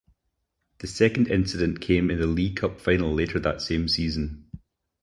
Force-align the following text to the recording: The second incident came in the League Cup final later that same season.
The 0.79 0.87
second 0.87 1.27
incident 1.27 1.79
came 1.79 2.09
in 2.09 2.19
the 2.19 2.25
League 2.25 2.55
Cup 2.55 2.81
final 2.81 3.13
later 3.13 3.39
that 3.41 3.61
same 3.61 3.87
season. 3.87 4.49